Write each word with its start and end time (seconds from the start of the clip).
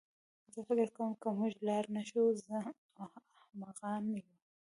زه 0.53 0.59
فکر 0.67 0.87
کوم 0.95 1.11
که 1.21 1.27
موږ 1.37 1.53
لاړ 1.67 1.83
نه 1.95 2.03
شو 2.09 2.23
نو 2.97 3.05
احمقان 3.43 4.03
یو 4.19 4.27